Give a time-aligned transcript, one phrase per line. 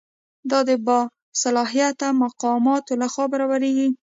[0.49, 3.89] دا د باصلاحیته مقاماتو لخوا برابریږي.